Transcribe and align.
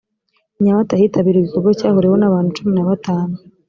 i 0.57 0.61
nyamata 0.65 0.99
hitabiriwe 1.01 1.43
igikorwa 1.45 1.77
cyahuriwemo 1.79 2.17
n 2.19 2.25
abantu 2.29 2.49
cumi 2.57 2.71
na 2.73 2.83
batanu 2.89 3.35